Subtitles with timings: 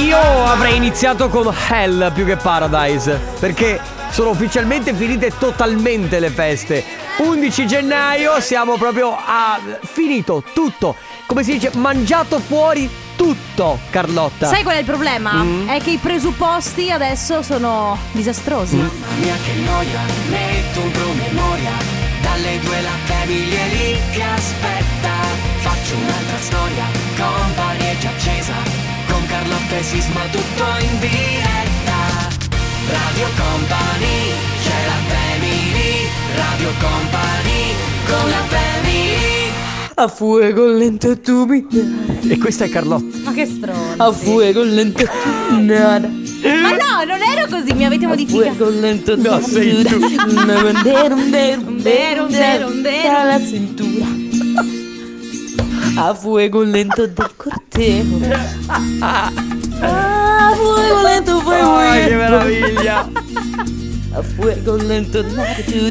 [0.00, 3.78] Io avrei iniziato con Hell più che Paradise, perché
[4.10, 6.82] sono ufficialmente finite totalmente le feste.
[7.18, 10.96] 11 gennaio siamo proprio a finito tutto.
[11.26, 14.46] Come si dice, mangiato fuori tutto, Carlotta.
[14.48, 15.32] Sai qual è il problema?
[15.34, 15.68] Mm.
[15.68, 18.76] È che i presupposti adesso sono disastrosi.
[18.76, 18.80] Mm.
[18.80, 21.72] Mamma mia che noia, metto un promemoria
[22.22, 25.12] Dalle due la famiglia lì che aspetta
[25.58, 26.84] Faccio un'altra storia,
[27.16, 28.69] company è già accesa
[29.50, 32.28] Con Carlotta e Sisma tutto in diretta
[32.86, 34.30] Radio Company,
[34.62, 37.74] c'è la family Radio Company,
[38.06, 39.50] con la family
[39.94, 41.66] A fuego lento tu mi
[42.28, 43.18] E questa è Carlotta.
[43.24, 43.94] Ma che stronzi.
[43.96, 48.70] A fuego lento tu nada Ma no, non ero così, mi avete A modificato.
[48.70, 49.96] No, tu sei tu.
[49.96, 51.30] Un
[51.80, 53.12] dero, un dero.
[53.18, 54.20] Dalla cintura
[56.02, 58.20] A fuego lento del cortejo
[59.02, 59.30] A
[60.56, 63.08] fuego lento fue Oh, che muy meraviglia!
[64.14, 65.90] A fuego lento Ma perché?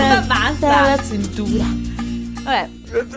[0.00, 0.66] Ma basta.
[0.66, 1.64] Dalla cintura
[2.42, 2.68] Vabbè,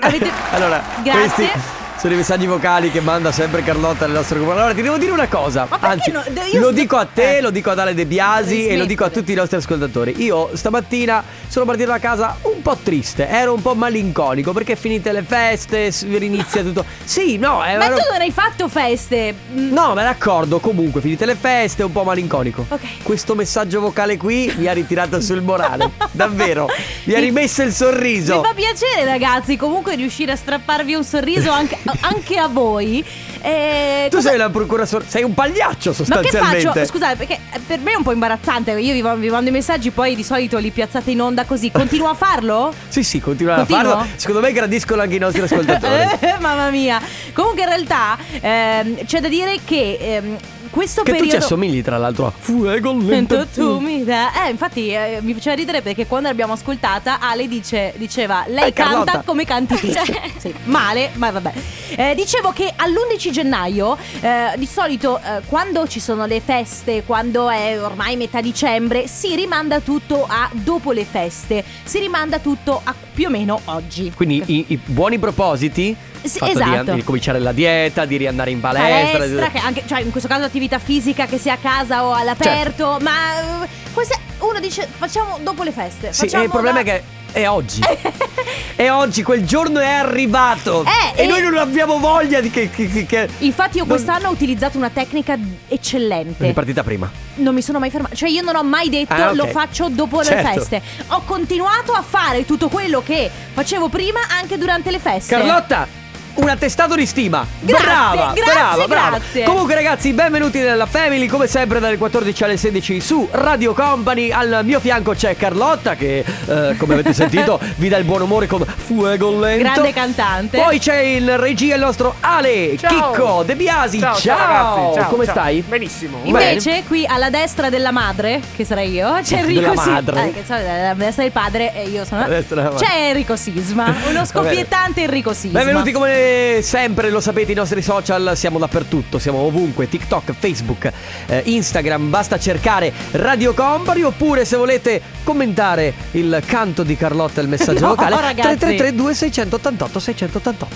[0.02, 0.30] avete...
[0.52, 1.47] Allora, Grazie.
[1.47, 1.59] questi
[2.06, 4.52] sono i messaggi vocali che manda sempre Carlotta nel nostro gruppo.
[4.52, 5.66] Allora, ti devo dire una cosa.
[5.67, 6.22] Anzi, no?
[6.59, 7.42] Lo dico a te, Eh.
[7.42, 10.14] lo dico ad Ale De Biasi e lo dico a tutti i nostri ascoltatori.
[10.23, 15.11] Io stamattina sono partito da casa un po' triste, ero un po' malinconico perché finite
[15.11, 16.86] le feste, rinizia tutto.
[17.06, 19.33] Sì, no, è Ma tu non hai fatto feste.
[19.53, 22.66] Mm, No, ma d'accordo, comunque finite le feste, un po' malinconico.
[22.70, 23.02] Ok.
[23.03, 25.89] Questo messaggio vocale qui mi ha ritirato sul morale.
[26.11, 26.67] Davvero.
[27.06, 28.42] Mi ha rimesso il sorriso.
[28.42, 33.04] Mi fa piacere ragazzi comunque riuscire a strapparvi un sorriso anche, anche a voi.
[33.42, 36.68] Eh, Tu cosa- sei la procura sor- sei un pagliaccio Ma che sostanzialmente.
[36.68, 36.86] faccio?
[36.86, 38.72] Scusate, perché per me è un po' imbarazzante.
[38.72, 41.72] Io vi, vi mando i messaggi, poi di solito li piazzate in onda così.
[41.72, 42.73] Continuo a farlo?
[42.96, 44.06] Sì, sì, continuano a farlo.
[44.16, 45.94] Secondo me gradiscono anche i nostri ascoltatori.
[46.22, 47.00] Eh, mamma mia.
[47.34, 50.38] Comunque in realtà ehm, c'è da dire che ehm,
[50.76, 51.38] questo che tu periodo...
[51.40, 53.48] ci assomigli, tra l'altro, a Fuego lento.
[53.48, 57.94] Tu mi da- Eh, infatti eh, mi faceva ridere perché quando l'abbiamo ascoltata Ale dice,
[57.95, 59.11] diceva lei Eh, Carlotta.
[59.11, 59.88] canta come canti tu.
[60.38, 61.54] sì, male, ma vabbè.
[61.95, 67.49] Eh, dicevo che all'11 gennaio, eh, di solito eh, quando ci sono le feste, quando
[67.49, 71.64] è ormai metà dicembre, si rimanda tutto a dopo le feste.
[71.86, 74.11] Si rimanda tutto a più o meno oggi.
[74.14, 75.95] Quindi i, i buoni propositi.
[76.27, 76.93] Sì, fatto di- esatto.
[76.93, 79.17] Di, cominciare la dieta, di riandare in palestra.
[79.17, 82.13] palestra, di- che anche, cioè in questo caso attività fisica che sia a casa o
[82.13, 86.11] all'aperto, ma eh, queste- uno dice facciamo dopo le feste.
[86.13, 87.81] Sì, e il problema da- è che è oggi.
[88.75, 90.83] è oggi, quel giorno è arrivato.
[90.86, 92.69] Eh, e, e- noi non abbiamo voglia di che.
[92.69, 95.37] che, che- Infatti io Non- quest'anno ho utilizzato una tecnica
[95.67, 96.47] eccellente.
[96.49, 97.09] È partita prima.
[97.36, 99.36] Non mi sono mai fermata, cioè io non ho mai detto Ah, ok.
[99.36, 100.47] lo faccio dopo le Certo.
[100.53, 100.81] feste.
[101.07, 105.36] Ho continuato a fare tutto quello che facevo prima anche durante le feste.
[105.36, 105.87] Carlotta,
[106.36, 107.46] un attestato di stima.
[107.60, 109.10] Grazie, brava, grazie, brava, brava.
[109.18, 109.44] grazie.
[109.44, 111.28] Comunque, ragazzi, benvenuti nella Family.
[111.28, 114.32] Come sempre, dalle 14 alle 16 su Radio Company.
[114.32, 118.48] Al mio fianco c'è Carlotta, che, eh, come avete sentito, vi dà il buon umore
[118.48, 119.64] con Fuego Lento.
[119.64, 120.58] Grande cantante.
[120.58, 123.12] Poi c'è il regia, il nostro Ale, Ciao.
[123.12, 124.00] Chicco, De Biasi.
[124.00, 125.34] Ciao, ciao, ragazzi, ciao, come ciao.
[125.34, 125.64] stai?
[125.67, 126.20] Benissimo.
[126.23, 129.92] Invece, qui alla destra della madre, che sarei io, c'è Enrico Della Sisma.
[129.92, 130.28] madre.
[130.28, 132.24] Eh, che so, alla destra del padre e io sono.
[132.24, 132.86] Alla destra della madre.
[132.86, 135.60] C'è Enrico Sisma, uno scoppiettante Enrico Sisma.
[135.60, 136.25] Benvenuti come
[136.62, 140.91] sempre, lo sapete, i nostri social siamo dappertutto, siamo ovunque, TikTok, Facebook,
[141.27, 147.44] eh, Instagram, basta cercare Radio Company oppure se volete commentare il canto di Carlotta e
[147.44, 148.57] il messaggio No, vocale ragazzi.
[148.57, 150.68] 333 2688 688.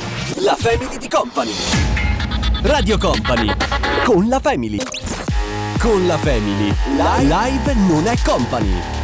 [0.43, 1.51] La Family di Company.
[2.61, 3.53] Radio Company.
[4.03, 4.79] Con la Family.
[5.79, 6.73] Con la Family.
[6.95, 8.98] Live non è company.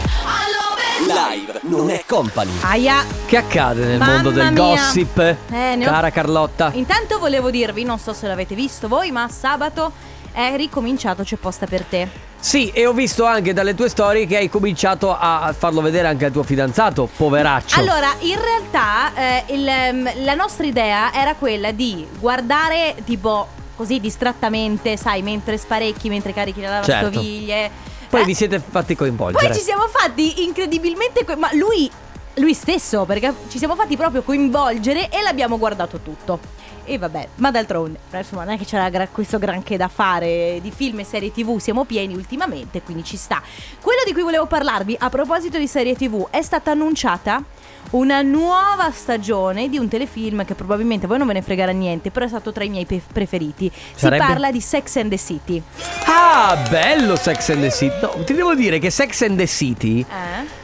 [1.05, 2.49] Live non è company.
[2.61, 3.03] Aia.
[3.25, 4.61] Che accade nel Mamma mondo del mia.
[4.61, 5.17] gossip?
[5.19, 5.35] Eh,
[5.75, 6.71] ne ho- Cara Carlotta.
[6.73, 9.91] Intanto volevo dirvi, non so se l'avete visto voi, ma sabato
[10.31, 12.07] è ricominciato C'è posta per te.
[12.39, 16.25] Sì, e ho visto anche dalle tue storie che hai cominciato a farlo vedere anche
[16.25, 17.79] al tuo fidanzato, poveraccio.
[17.79, 23.99] Allora, in realtà eh, il, ehm, la nostra idea era quella di guardare tipo così
[23.99, 26.91] distrattamente, sai, mentre sparecchi, mentre carichi la Certo.
[27.05, 27.93] lavastoviglie.
[28.09, 29.47] Poi Eh, vi siete fatti coinvolgere.
[29.47, 31.23] Poi ci siamo fatti incredibilmente.
[31.25, 31.89] co- ma lui,
[32.35, 36.39] lui stesso, perché ci siamo fatti proprio coinvolgere e l'abbiamo guardato tutto.
[36.87, 40.69] E vabbè, ma d'altronde, insomma, non è che c'era gra- questo granché da fare di
[40.69, 43.41] film e serie tv, siamo pieni ultimamente, quindi ci sta.
[43.81, 47.43] Quello di cui volevo parlarvi a proposito di serie tv è stata annunciata
[47.91, 52.25] una nuova stagione di un telefilm che probabilmente voi non ve ne fregherà niente, però
[52.25, 53.71] è stato tra i miei pe- preferiti.
[53.95, 54.23] Sarebbe?
[54.23, 55.61] Si parla di Sex and the City.
[56.05, 57.95] Ah, bello Sex and the City.
[58.01, 60.63] No, ti devo dire che Sex and the City Eh?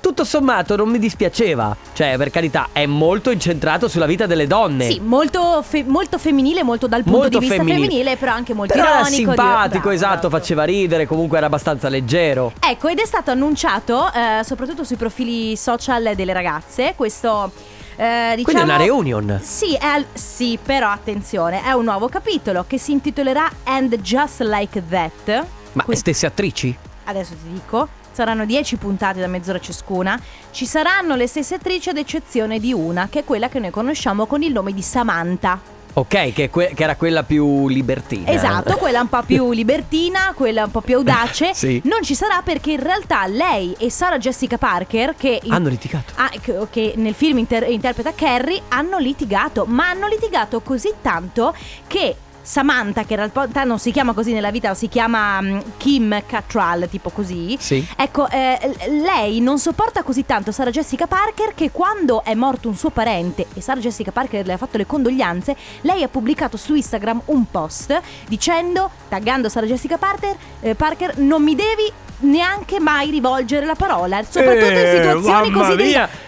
[0.00, 1.76] Tutto sommato non mi dispiaceva.
[1.92, 4.88] Cioè, per carità, è molto incentrato sulla vita delle donne.
[4.90, 7.86] Sì, molto, fe- molto femminile, molto dal punto Molto di vista femminile.
[7.88, 9.16] femminile, però anche molto Però era ironico.
[9.16, 10.36] simpatico, bravo, esatto, bravo.
[10.38, 12.52] faceva ridere, comunque era abbastanza leggero.
[12.60, 16.92] Ecco, ed è stato annunciato eh, soprattutto sui profili social delle ragazze.
[16.96, 17.50] Questo,
[17.96, 18.42] eh, diciamo.
[18.44, 19.40] Quindi è una reunion.
[19.42, 24.82] Sì, è sì, però attenzione, è un nuovo capitolo che si intitolerà And Just Like
[24.88, 25.44] That.
[25.72, 26.76] Ma Qui- stesse attrici?
[27.04, 27.88] adesso ti dico.
[28.16, 30.18] Saranno 10 puntate da mezz'ora ciascuna.
[30.50, 34.24] Ci saranno le stesse attrici ad eccezione di una, che è quella che noi conosciamo
[34.24, 35.60] con il nome di Samantha.
[35.92, 38.30] Ok, che, que- che era quella più libertina.
[38.30, 41.52] Esatto, quella un po' più libertina, quella un po' più audace.
[41.52, 41.78] Sì.
[41.84, 46.14] Non ci sarà perché in realtà lei e Sarah Jessica Parker, che, in- Hanno litigato.
[46.16, 49.66] ah, che- che nel film inter- interpreta Carrie, hanno litigato.
[49.66, 51.54] Ma hanno litigato così tanto
[51.86, 52.16] che.
[52.46, 56.88] Samantha, che in realtà non si chiama così nella vita, si chiama mm, Kim Cattrall,
[56.88, 57.56] tipo così.
[57.58, 57.84] Sì.
[57.96, 62.76] Ecco, eh, lei non sopporta così tanto Sarah Jessica Parker che quando è morto un
[62.76, 66.76] suo parente e Sarah Jessica Parker le ha fatto le condoglianze, lei ha pubblicato su
[66.76, 73.10] Instagram un post dicendo, taggando Sarah Jessica Parker, eh, Parker non mi devi neanche mai
[73.10, 76.24] rivolgere la parola, soprattutto in Eh, situazioni mamma così delicate.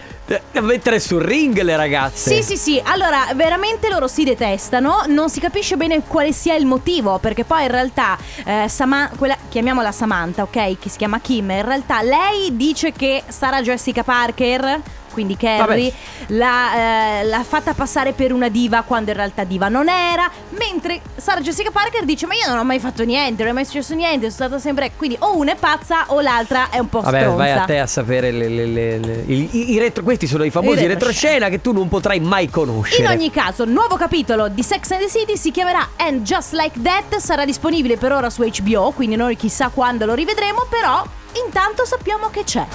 [0.51, 2.35] Da mettere sul ring le ragazze.
[2.35, 2.81] Sì, sì, sì.
[2.83, 5.05] Allora, veramente loro si detestano.
[5.07, 7.17] Non si capisce bene quale sia il motivo.
[7.17, 8.15] Perché poi in realtà,
[8.45, 10.77] eh, Sama- quella, chiamiamola Samantha, ok?
[10.77, 11.49] Che si chiama Kim.
[11.49, 14.79] In realtà lei dice che sarà Jessica Parker.
[15.11, 15.91] Quindi Carrie
[16.27, 20.29] l'ha, eh, l'ha fatta passare per una diva quando in realtà diva non era.
[20.49, 23.65] Mentre Sarah Jessica Parker dice: Ma io non ho mai fatto niente, non è mai
[23.65, 24.29] successo niente.
[24.31, 24.91] Sono stata sempre.
[24.95, 27.37] Quindi o una è pazza o l'altra è un po' Vabbè, stronza.
[27.37, 30.43] vai a te a sapere le- le- le- le- i, i- i retro- questi sono
[30.43, 33.03] i famosi I retroscena che tu non potrai mai conoscere.
[33.03, 36.79] In ogni caso, nuovo capitolo di Sex and the City si chiamerà And Just Like
[36.81, 41.03] That, sarà disponibile per ora su HBO, quindi noi chissà quando lo rivedremo, però
[41.45, 42.65] intanto sappiamo che c'è.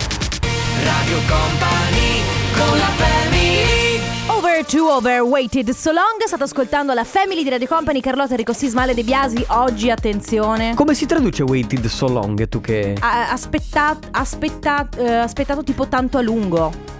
[0.85, 2.04] Radio Company
[2.69, 8.00] con la family Over to Overweighted So Long, state ascoltando la Family di Radio Company,
[8.00, 10.75] Carlotta Enrico Sismale De Biasi, oggi attenzione.
[10.75, 12.49] Come si traduce waited so long?
[12.49, 16.93] Tu che, Ha aspettat- aspettat- eh, aspettato tipo tanto a lungo.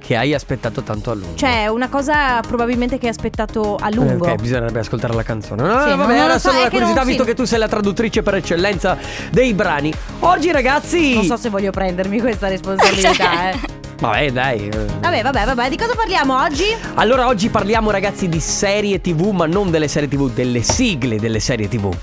[0.00, 1.36] che hai aspettato tanto a lungo.
[1.36, 4.26] Cioè, una cosa probabilmente che hai aspettato a lungo.
[4.26, 5.62] Eh, ok, bisognerebbe ascoltare la canzone.
[5.62, 7.22] No, Sì, no, vabbè, non era lo so, solo è una che non- curiosità, visto
[7.22, 7.28] sì.
[7.28, 8.96] che tu sei la traduttrice per eccellenza
[9.30, 9.92] dei brani.
[10.20, 11.14] Oggi, ragazzi.
[11.14, 13.58] Non so se voglio prendermi questa responsabilità, eh.
[14.00, 14.68] Vabbè, dai.
[14.68, 14.84] eh.
[15.00, 16.64] Vabbè, vabbè, vabbè, di cosa parliamo oggi?
[16.94, 21.38] Allora, oggi parliamo, ragazzi, di serie TV, ma non delle serie TV, delle sigle delle
[21.40, 21.84] serie TV.
[21.84, 21.94] Wait.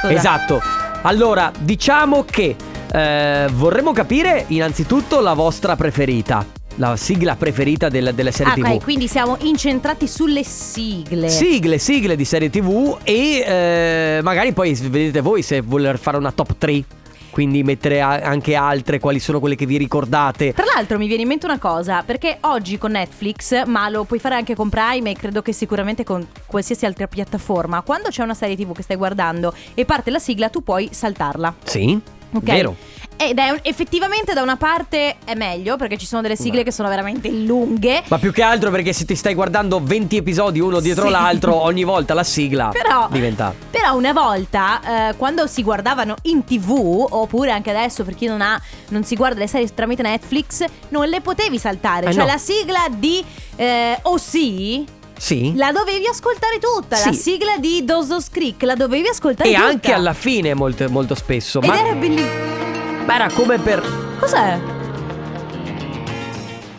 [0.00, 0.12] Scusa.
[0.12, 0.60] Esatto.
[1.02, 2.54] Allora, diciamo che
[2.92, 6.44] eh, vorremmo capire innanzitutto la vostra preferita.
[6.78, 8.64] La sigla preferita del- delle serie Ah, TV.
[8.74, 11.30] ok, quindi siamo incentrati sulle sigle.
[11.30, 16.32] Sigle, sigle di serie TV e eh, magari poi vedete voi se voler fare una
[16.32, 16.84] top 3.
[17.36, 20.54] Quindi mettere a- anche altre, quali sono quelle che vi ricordate.
[20.54, 24.18] Tra l'altro mi viene in mente una cosa, perché oggi con Netflix, ma lo puoi
[24.18, 28.32] fare anche con Prime e credo che sicuramente con qualsiasi altra piattaforma, quando c'è una
[28.32, 31.56] serie TV che stai guardando e parte la sigla, tu puoi saltarla.
[31.62, 32.00] Sì,
[32.32, 32.42] Ok?
[32.42, 32.76] vero.
[33.18, 36.70] Ed è un- effettivamente da una parte è meglio perché ci sono delle sigle che
[36.70, 38.02] sono veramente lunghe.
[38.08, 41.10] Ma più che altro perché se ti stai guardando 20 episodi uno dietro Sì.
[41.12, 43.54] l'altro, ogni volta la sigla Però, diventa.
[43.70, 48.42] però una volta, eh, quando si guardavano in tv, oppure anche adesso per chi non,
[48.42, 52.08] ha, non si guarda le serie tramite Netflix, non le potevi saltare.
[52.08, 52.28] Eh, cioè no.
[52.32, 53.24] la sigla di
[53.56, 54.84] eh, OC Sì.
[55.54, 56.96] La dovevi ascoltare tutta.
[56.96, 57.14] La Sì.
[57.14, 59.66] sigla di Dawson's Creek la dovevi ascoltare E tutta.
[59.66, 61.60] anche alla fine molto, molto spesso.
[61.60, 62.30] Ed Ma era bellissimo.
[63.06, 63.82] ma era come per.
[64.20, 64.58] Cos'è?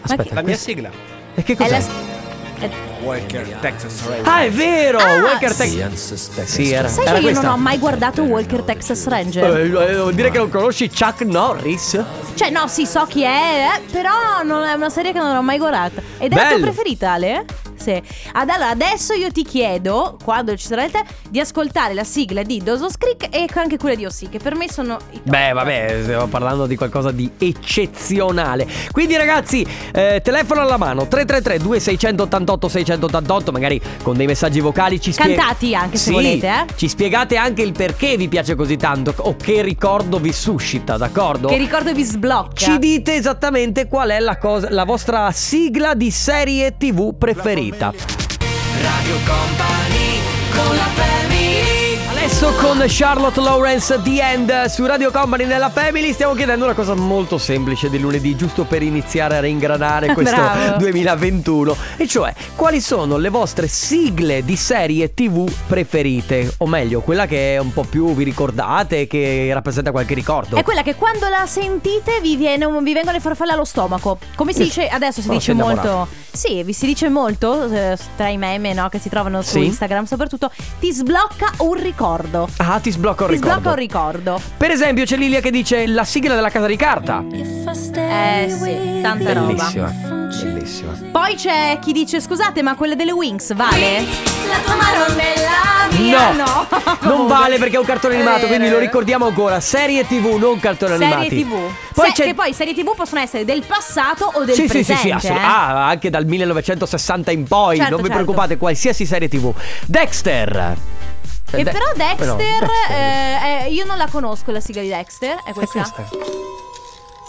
[0.02, 0.90] Aspetta, che- La mia questo- sigla.
[1.36, 1.80] E che È cos'è?
[1.80, 2.70] la- è-
[3.04, 4.28] Walker, Texas Ranger.
[4.28, 4.98] Ah, è vero!
[4.98, 5.78] Ah, Walker sì.
[5.78, 6.44] Texas.
[6.46, 6.88] Sì, era.
[6.88, 7.42] Sai era che io questa.
[7.48, 9.56] non ho mai guardato Walker Texas Ranger?
[9.58, 12.00] Eh, eh, Vuol dire che non conosci Chuck Norris?
[12.34, 15.42] Cioè, no, sì, so chi è, eh, però non è una serie che non ho
[15.44, 16.02] mai guardato.
[16.18, 16.62] Ed è la tua Bello.
[16.66, 17.46] preferita, Ale?
[17.88, 18.02] Sì.
[18.34, 22.44] Ad- allora, adesso io ti chiedo, quando ci sarà il te, di ascoltare la sigla
[22.44, 24.98] di Dawson's Creek e anche quella di Ossi, che per me sono.
[25.24, 28.68] Beh, vabbè, stiamo parlando di qualcosa di eccezionale.
[28.92, 33.52] Quindi, ragazzi, eh, telefono alla mano: 333-2688-688.
[33.52, 35.38] Magari con dei messaggi vocali ci spiegate.
[35.38, 36.66] Cantati anche, se Sì, volete, eh.
[36.76, 41.48] Ci spiegate anche il perché vi piace così tanto o che ricordo vi suscita, d'accordo?
[41.48, 42.54] Che ricordo vi sblocca.
[42.54, 47.76] Ci dite esattamente qual è la, cosa, la vostra sigla di serie TV preferita.
[47.80, 50.20] Radio Company
[50.52, 51.17] con la family
[52.28, 56.94] Tiesto con Charlotte Lawrence The End su Radio Company nella Family stiamo chiedendo una cosa
[56.94, 60.76] molto semplice di lunedì giusto per iniziare a ringranare questo Bravo.
[60.78, 67.26] 2021 e cioè quali sono le vostre sigle di serie tv preferite o meglio quella
[67.28, 71.30] che è un po' più vi ricordate che rappresenta qualche ricordo È quella che quando
[71.30, 74.18] la sentite vi, viene vi vengono le farfalle allo stomaco.
[74.36, 76.08] Come si dice adesso si però dice sei molto.
[76.30, 79.66] Sì, vi si dice molto eh, tra i meme no, che si trovano su Sì.
[79.66, 82.17] Instagram, soprattutto ti sblocca un ricordo.
[82.58, 84.42] Ah ti sblocca un Ti ricordo sblocca un ricordo.
[84.58, 89.34] per esempio c'è Lilia che dice la sigla della casa di carta Eh sì, tanta
[89.34, 89.46] roba.
[89.48, 89.94] bellissima
[90.44, 94.02] bellissima Poi c'è chi dice scusate, ma quelle delle Wings vale?
[94.48, 96.32] La tua mano nella mia.
[96.34, 96.68] No, No,
[97.18, 99.60] non vale perché è un cartone animato, vero, quindi lo ricordiamo ancora.
[99.60, 101.44] Serie TV, non cartoni Serie animati.
[101.44, 101.54] TV.
[101.94, 104.68] Poi Se- c'è Che poi serie TV possono essere del passato o del sì, sì,
[104.68, 105.02] sì, presente.
[105.02, 105.46] sì, assolut- eh.
[105.46, 107.78] Ah, anche dal 1960 in poi.
[107.78, 108.24] Certo, non vi certo.
[108.24, 109.54] preoccupate, qualsiasi serie TV.
[109.86, 110.78] Dexter.
[111.52, 112.70] E De- però Dexter, no, Dexter.
[112.90, 115.80] eh, eh, io non la conosco la sigla di Dexter, è È questa?
[115.82, 116.08] questa.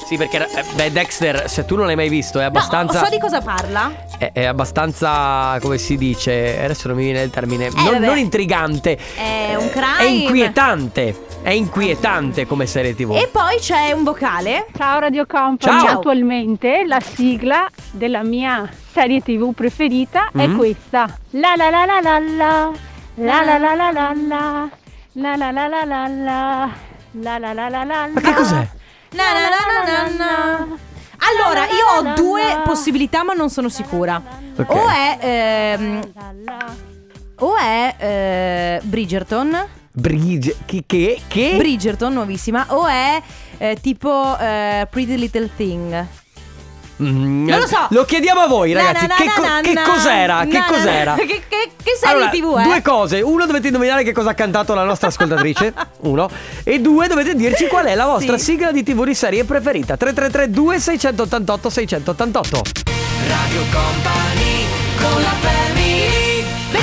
[0.06, 2.98] Sì, perché eh, beh, Dexter, se tu non l'hai mai visto, è abbastanza.
[3.00, 3.92] No, so di cosa parla.
[4.16, 8.06] è, è abbastanza, come si dice, adesso non mi viene il termine, non, Eh, vabbè.
[8.06, 8.96] non intrigante.
[9.16, 9.98] È un crime.
[9.98, 11.26] È inquietante.
[11.42, 13.12] È inquietante come serie TV.
[13.16, 14.66] E poi c'è un vocale.
[14.76, 15.98] Ciao Radio Company, Ciao.
[15.98, 20.56] attualmente la sigla della mia serie tv preferita è Mm.
[20.56, 21.06] questa.
[21.30, 22.70] La la la la la la,
[23.18, 24.70] la la la la la la,
[25.14, 26.70] la la la la la la,
[27.12, 28.68] la la la la la Ma che cos'è?
[29.12, 30.66] Na, na, na, na, na, na.
[31.30, 34.22] Allora, io ho due possibilità, ma non sono sicura.
[34.56, 34.70] Ok.
[34.70, 35.18] O è.
[35.20, 36.12] ehm,
[37.38, 37.94] o è.
[37.98, 39.66] eh, Bridgerton.
[39.92, 40.56] Bridge.
[40.64, 40.84] Che?
[40.86, 41.20] Che?
[41.26, 41.54] che?
[41.56, 42.66] Bridgerton, nuovissima.
[42.68, 43.20] O è.
[43.58, 44.38] eh, tipo.
[44.38, 46.06] eh, Pretty Little Thing.
[47.02, 47.86] Mm, Non lo so.
[47.90, 49.06] Lo chiediamo a voi, Na, ragazzi.
[49.06, 50.38] na, che, na, co- na, che na, cos'era?
[50.46, 51.14] Che na, na, cos'era?
[51.14, 52.62] Che, che, che serie Allora, TV è?
[52.64, 53.20] Due cose.
[53.20, 55.72] Uno, dovete indovinare che cosa ha cantato la nostra ascoltatrice.
[56.02, 56.28] Uno.
[56.64, 58.44] E due, dovete dirci qual è la vostra Sì.
[58.44, 59.96] sigla di TV di serie preferita.
[59.96, 62.62] 333 2688 688
[63.28, 64.66] Radio Company
[65.00, 65.97] con la family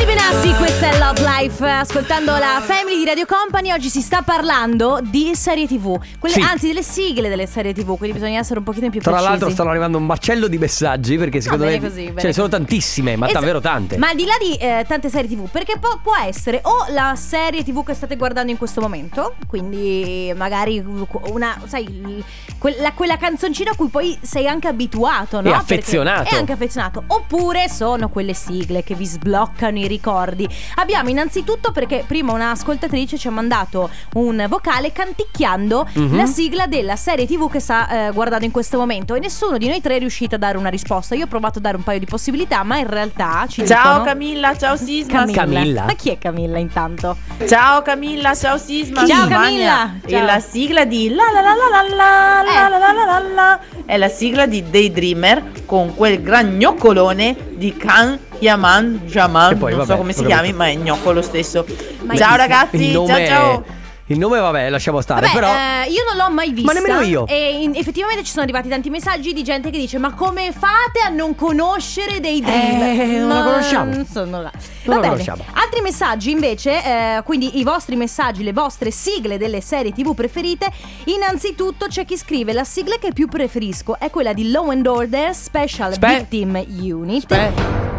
[0.06, 1.66] Beni Benassi, questa è Love Life.
[1.68, 6.00] Ascoltando la Family di Radio Company, oggi si sta parlando di serie TV.
[6.20, 6.42] Quelle, Sì.
[6.42, 9.30] Anzi, delle sigle delle serie TV, quindi bisogna essere un pochino più Tra precisi.
[9.32, 12.48] l'altro stanno arrivando un macello di messaggi perché secondo bene me così, ce ne sono
[12.48, 12.58] così.
[12.60, 13.98] tantissime, ma Esa- davvero tante.
[13.98, 17.16] Ma al di là di eh, tante serie TV, perché po- può essere o la
[17.16, 20.84] serie TV che state guardando in questo momento, quindi magari
[21.24, 22.24] una, sai,
[22.60, 25.48] quella, quella canzoncina a cui poi sei anche abituato, no?
[25.50, 26.30] E Perché affezionato.
[26.30, 27.04] È anche affezionato.
[27.08, 30.48] Oppure sono quelle sigle che vi sbloccano i ricordi.
[30.76, 36.16] Abbiamo innanzitutto perché prima un'ascoltatrice ci ha mandato un vocale canticchiando mm-hmm.
[36.16, 39.68] la sigla della serie TV che sta eh, guardando in questo momento e nessuno di
[39.68, 41.16] noi tre è riuscito a dare una risposta.
[41.16, 44.04] Io ho provato a dare un paio di possibilità, ma in realtà ci Ciao dicono...
[44.04, 45.26] Camilla, ciao Sisma.
[45.26, 45.40] Camilla.
[45.40, 45.86] Camilla.
[45.86, 47.18] Ma chi è Camilla intanto?
[47.48, 49.06] Ciao Camilla, ciao Sisma.
[49.06, 49.94] Ciao Camilla.
[50.06, 50.20] Ciao.
[50.20, 52.70] E la sigla di la la la la la la eh.
[52.70, 58.18] la la la la è la sigla di Daydreamer con quel gran gnoccolone di Can
[58.40, 59.58] Yaman Jaman.
[59.58, 61.66] Poi, non vabbè, so come si chiami, ma è gnocco lo stesso.
[62.04, 63.64] Ma ciao ragazzi, il nome ciao è- ciao.
[64.10, 66.72] Il nome vabbè, lasciamo stare, Vabbè, però eh, io non l'ho mai vista.
[66.72, 67.26] Ma nemmeno io.
[67.26, 71.00] E in- effettivamente ci sono arrivati tanti messaggi di gente che dice: Ma come fate
[71.04, 72.82] a non conoscere dei Dream?
[72.84, 73.92] Eh, non la conosciamo.
[73.96, 74.52] Non sono là.
[74.52, 75.10] Non Va la bene.
[75.24, 75.44] conosciamo.
[75.54, 80.70] Altri messaggi invece, eh, quindi i vostri messaggi, le vostre sigle delle serie TV preferite.
[81.06, 85.34] Innanzitutto c'è chi scrive: La sigla che più preferisco è quella di Law and Order
[85.34, 87.32] Special Aspe- Victim Unit.
[87.32, 87.95] Aspe-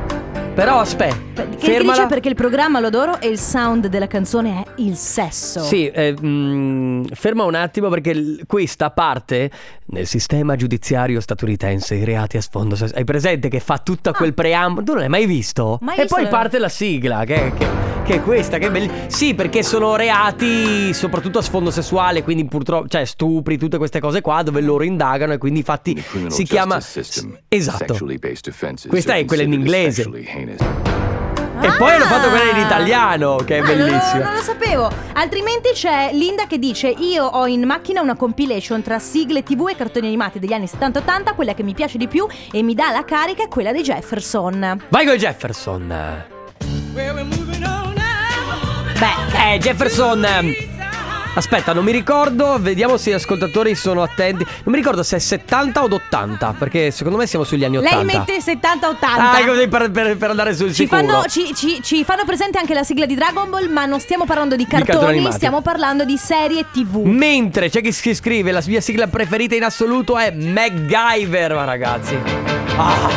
[0.56, 1.92] Però aspetta, Che, fermala.
[1.92, 5.60] dice perché il programma lo adoro e il sound della canzone è il sesso.
[5.60, 9.50] Sì, eh, mm, ferma un attimo perché l- questa parte
[9.88, 14.32] nel sistema giudiziario statunitense i reati a sfondo sess- Hai presente che fa tutto quel
[14.32, 14.84] preambolo?
[14.86, 15.74] Tu non l'hai mai visto?
[15.74, 15.78] Ah.
[15.84, 16.16] Mai e visto?
[16.16, 19.10] poi parte la sigla, che, che- che è questa, che è bellissima.
[19.10, 24.20] Sì, perché sono reati soprattutto a sfondo sessuale, quindi purtroppo, cioè stupri, tutte queste cose
[24.22, 26.80] qua dove loro indagano e quindi infatti si chiama...
[27.48, 27.94] Esatto.
[28.88, 30.08] Questa è quella in inglese.
[30.54, 34.24] E poi hanno fatto quella in italiano, che è Ah, non lo- bellissima.
[34.24, 34.90] Non, lo sapevo.
[35.14, 39.76] Altrimenti c'è Linda che dice: Io ho in macchina una compilation tra sigle TV e
[39.76, 41.34] cartoni animati degli anni 70-80.
[41.34, 44.84] Quella che mi piace di più e mi dà la carica è quella dei Jefferson.
[44.88, 45.86] Vai con Jefferson.
[48.98, 50.26] Beh, Eh, Jefferson.
[51.36, 54.42] Aspetta, non mi ricordo, vediamo se gli ascoltatori sono attenti.
[54.42, 57.94] Non mi ricordo se è 70 o 80, perché secondo me siamo sugli anni 80.
[57.96, 58.96] lei mette 70-80.
[59.00, 62.72] Ah, così per, per- per andare sul Ci fanno, ci, ci- ci fanno presente anche
[62.72, 65.34] la sigla di Dragon Ball, ma non stiamo parlando di cartoni animati.
[65.36, 67.02] stiamo parlando di serie TV.
[67.04, 72.16] Mentre c'è chi si scrive la mia sigla preferita in assoluto è MacGyver, ma ragazzi.
[72.76, 73.10] Ah.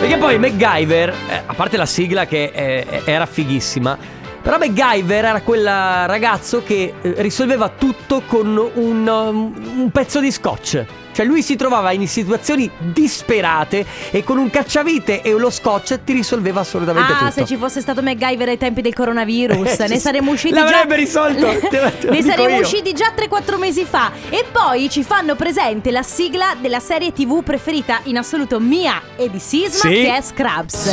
[0.00, 3.96] Perché poi MacGyver, eh, a parte la sigla che eh, era fighissima,
[4.44, 10.30] Però MacGyver era quel ragazzo che eh, risolveva tutto con un, um, un pezzo di
[10.30, 10.84] scotch.
[11.14, 16.12] Cioè lui si trovava in situazioni disperate e con un cacciavite e lo scotch ti
[16.12, 17.30] risolveva assolutamente Ah, tutto.
[17.30, 20.94] se ci fosse stato MacGyver ai tempi del coronavirus, Eh, ne saremmo usciti L'avrebbe già
[20.96, 22.60] risolto, te ne saremmo io.
[22.62, 24.10] usciti già 3-4 mesi fa.
[24.28, 29.30] E poi ci fanno presente la sigla della serie TV preferita in assoluto mia e
[29.30, 30.02] di Sisma, Sì.
[30.02, 30.92] che è Scrubs.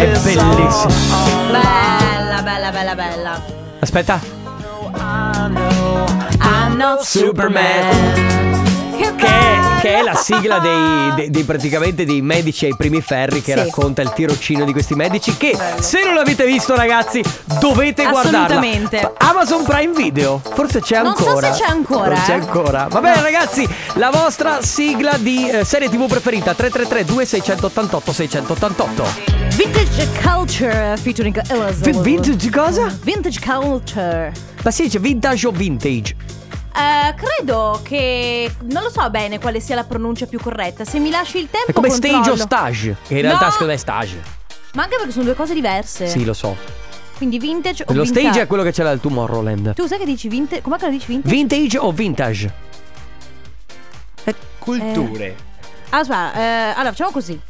[0.00, 0.94] È bellissimo.
[1.50, 3.42] Bella, bella, bella, bella.
[3.80, 4.18] Aspetta.
[6.40, 8.39] I'm not Superman.
[9.20, 13.42] Che, è, che è la sigla dei, dei- dei- praticamente dei medici ai primi ferri
[13.42, 13.58] che Sì.
[13.58, 17.22] racconta il tirocinio di questi medici che se non l'avete visto ragazzi
[17.60, 19.12] dovete guardarla Assolutamente.
[19.18, 22.34] Amazon Prime Video forse c'è Non so ancora se c'è ancora, Non c'è eh.
[22.34, 29.38] ancora Va bene ragazzi La vostra sigla di eh, serie tv preferita 333 2688 688
[29.56, 32.00] Vintage Culture featuring Elizabeth.
[32.00, 32.86] Vi- vintage cosa?
[33.02, 34.32] Vintage Culture.
[34.62, 36.14] Ma si dice vintage o vintage?
[36.72, 40.84] Eh, credo che non lo so bene quale sia la pronuncia più corretta.
[40.84, 42.22] Se mi lasci il tempo È come controllo.
[42.22, 43.50] stage o stage Che in realtà No.
[43.50, 44.22] secondo me è stage
[44.74, 46.06] Ma anche perché sono due cose diverse.
[46.06, 46.56] Sì lo so
[47.16, 48.20] Quindi vintage o Lo vintage.
[48.28, 50.62] stage è quello che c'era al Tomorrowland Tu sai che dici vintage?
[50.62, 51.34] Com'è che lo dici vintage?
[51.34, 52.54] Vintage o vintage?
[54.58, 55.34] Culture.
[55.88, 56.40] Ah, aspetta, eh,
[56.74, 57.40] allora facciamo così.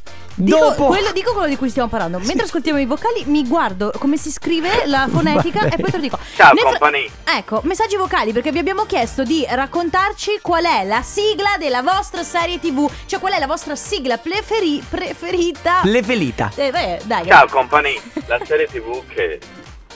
[0.40, 2.18] Dico Dopo quello, dico quello di cui stiamo parlando.
[2.18, 6.02] Mentre ascoltiamo i vocali, mi guardo come si scrive la fonetica e poi te lo
[6.02, 6.18] dico.
[6.34, 7.10] Ciao, Nel company.
[7.24, 12.22] Ecco, messaggi vocali perché vi abbiamo chiesto di raccontarci qual è la sigla della vostra
[12.22, 12.90] serie TV.
[13.06, 15.80] Cioè, qual è la vostra sigla preferi- preferita.
[15.84, 19.38] Le felita Eh, beh, dai, Ciao company, la serie tv che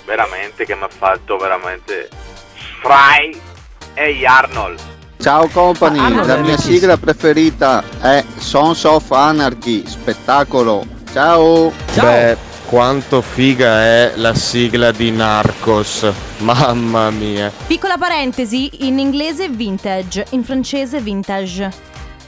[0.04, 2.08] veramente che mi ha fatto veramente
[2.82, 3.40] Fry
[3.94, 4.93] e Arnold.
[5.24, 10.84] Ciao company, Arnold la mia sigla preferita è Sons of Anarchy, spettacolo.
[11.14, 11.72] Ciao!
[11.94, 16.06] Ciao Beh, quanto figa è la sigla di Narcos.
[16.40, 17.50] Mamma mia.
[17.66, 21.72] Piccola parentesi, in inglese vintage, in francese vintage.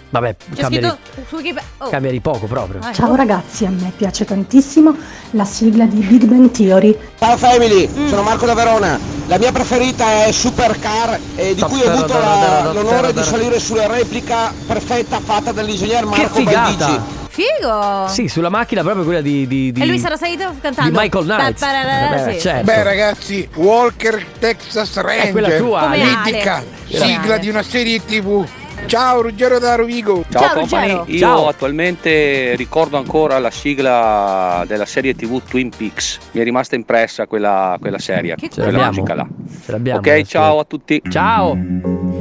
[0.08, 1.62] Vabbè C'è cambia scritto.
[1.76, 1.90] Oh.
[1.90, 3.16] cambia di poco proprio Ah, Ciao ecco.
[3.16, 4.96] ragazzi, a me piace tantissimo
[5.32, 6.96] la sigla di Big Bang Theory.
[7.18, 9.15] Ciao family, sono Marco da Verona.
[9.28, 13.86] La mia preferita è Supercar e di cui ho avuto la- l'onore di salire sulla
[13.88, 18.06] replica perfetta fatta dall'ingegner Marco figata Figo!
[18.08, 20.90] Sì sulla macchina proprio quella di, di, di- E lui sarà salito cantando.
[20.92, 22.40] di Michael Knight Pa- pa- pa- Beh, sì.
[22.40, 22.64] certo.
[22.64, 25.26] Beh ragazzi, Walker Texas Ranger.
[25.26, 26.02] È quella tua Come Ale.
[26.02, 26.16] Ale.
[26.24, 28.46] Mitica, sigla di una serie tv.
[28.86, 30.24] Ciao Ruggero da Rovigo.
[30.30, 31.04] Ciao, Ruggero.
[31.08, 31.48] Io Ciao.
[31.48, 36.18] attualmente ricordo ancora la sigla della serie TV Twin Peaks.
[36.32, 38.90] Mi è rimasta impressa quella, quella serie, Che Ce quella l'abbiamo?
[38.92, 39.26] musica là.
[39.64, 41.02] Ce l'abbiamo Ok, ciao a tutti.
[41.10, 41.56] Ciao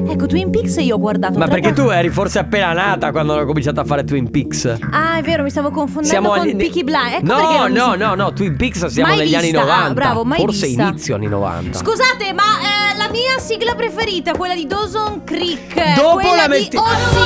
[0.07, 1.37] Ecco, Twin Peaks io ho guardato.
[1.37, 5.17] Ma perché tu eri forse appena nata quando hanno cominciato a fare Twin Peaks Ah,
[5.17, 7.15] è vero, mi stavo confondendo con agli- Peaky Blinders.
[7.23, 9.93] Ecco No, no, si- no, no, Twin Peaks siamo Mai negli anni vista, ah, 90
[9.93, 10.83] bravo, mai Forse vista.
[10.83, 15.95] inizio anni 90 Scusate, ma eh, la mia sigla preferita, quella di Dawson Creek.
[15.95, 17.23] Dopo la di metti- Ozzy.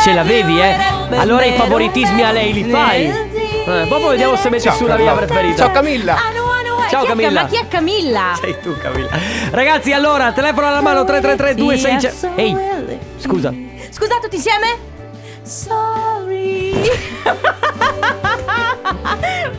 [0.00, 0.76] Ce l'avevi, eh?
[1.16, 4.96] Allora i favoritismi a lei li fai Eh, Dopo vediamo se metti Ciao, su la
[4.96, 5.26] mia Carlotta.
[5.26, 6.16] preferita Ciao Camilla.
[6.88, 7.42] Ciao, Chi è- Camilla.
[7.42, 8.32] Ma chi è Camilla?
[8.40, 9.10] Sei tu Camilla
[9.50, 12.56] Ragazzi allora telefono alla mano 333 2600 Ehi
[13.18, 13.52] scusa
[13.90, 14.66] Scusate tutti insieme?
[15.42, 16.72] Sorry.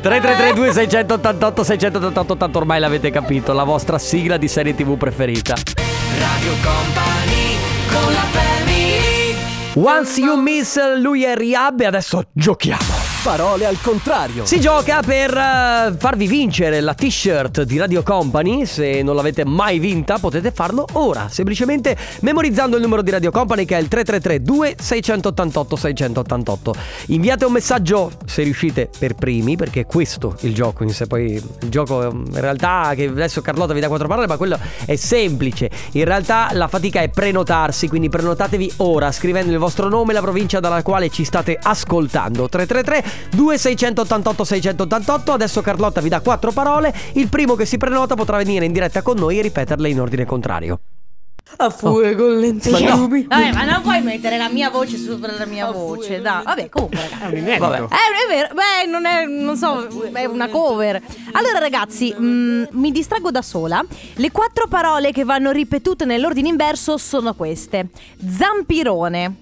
[0.10, 5.54] 333 2688 688 tanto ormai l'avete capito La vostra sigla di serie tv preferita.
[5.54, 7.58] Radio Company
[7.92, 9.36] con la family.
[9.76, 14.46] Once you miss lui è Rihab e adesso giochiamo Parole al contrario.
[14.46, 18.66] Si gioca per eh, farvi vincere la t-shirt di Radio Company.
[18.66, 21.28] Se non l'avete mai vinta, potete farlo ora.
[21.30, 26.76] Semplicemente memorizzando il numero di Radio Company che è il 333 688 688.
[27.08, 31.06] Inviate un messaggio se riuscite per primi, perché è questo il gioco in sé.
[31.06, 34.58] Poi il gioco eh, in realtà che adesso Carlotta vi dà quattro parole, ma quello
[34.86, 35.70] è semplice.
[35.92, 40.22] In realtà la fatica è prenotarsi, quindi prenotatevi ora scrivendo il vostro nome e la
[40.22, 42.48] provincia dalla quale ci state ascoltando.
[42.48, 45.32] 333 2688 688.
[45.32, 46.94] Adesso Carlotta vi dà quattro parole.
[47.14, 50.26] Il primo che si prenota potrà venire in diretta con noi e ripeterle in ordine
[50.26, 50.80] contrario.
[51.58, 52.96] A fuego lento Ma no.
[52.96, 53.26] Ruby.
[53.28, 56.22] Vabbè, ma non puoi mettere la mia voce sopra la mia voce.
[56.22, 57.58] Dai, vabbè, comunque, ragazzi.
[57.58, 57.82] Vabbè.
[57.82, 61.02] Eh, è vero, beh, non è, non so, è una cover.
[61.32, 63.84] Allora, ragazzi, mm, mi distraggo da sola.
[64.14, 67.88] Le quattro parole che vanno ripetute nell'ordine inverso sono queste:
[68.26, 69.36] zampirone,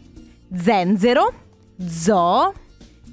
[0.56, 1.34] zenzero,
[1.88, 2.54] zoo,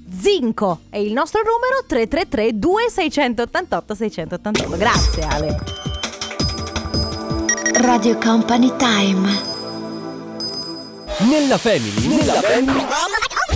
[0.09, 0.81] zinco.
[0.89, 4.77] E il nostro numero 333 2688 688.
[4.77, 5.57] Grazie, Ale.
[7.81, 9.53] Radio Company Time.
[11.29, 12.85] Nella family, nella family.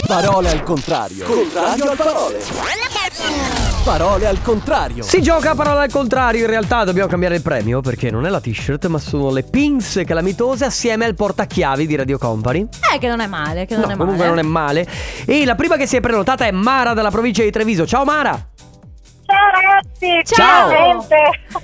[0.05, 1.25] Parole al contrario.
[1.25, 2.37] Contrario al parole.
[2.37, 5.03] Parole al contrario.
[5.03, 8.29] Si gioca a parole al contrario, in realtà dobbiamo cambiare il premio perché non è
[8.29, 12.67] la t-shirt ma sono le pins calamitose assieme al portachiavi di Radio Company.
[12.93, 14.29] Eh, che non è male, che non no, è comunque male.
[14.29, 14.87] non è male.
[15.25, 17.87] E la prima che si è prenotata è Mara dalla provincia di Treviso.
[17.87, 18.31] Ciao Mara!
[18.31, 20.69] Ciao ragazzi, Ciao.
[20.69, 21.15] finalmente.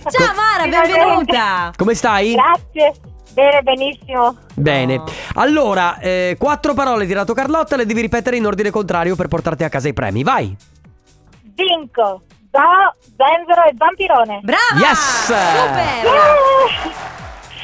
[0.09, 0.97] Ciao Mara, Finalmente.
[0.97, 1.71] benvenuta.
[1.75, 2.33] Come stai?
[2.33, 2.93] Grazie.
[3.33, 4.37] Bene, benissimo.
[4.53, 5.03] Bene.
[5.35, 9.63] Allora, eh, quattro parole di tirato Carlotta, le devi ripetere in ordine contrario per portarti
[9.63, 10.23] a casa i premi.
[10.23, 10.55] Vai!
[11.55, 14.39] Vinco, Do, Zenzero e Vampirone.
[14.43, 14.77] Brava!
[14.77, 15.25] Yes!
[15.25, 16.05] Super!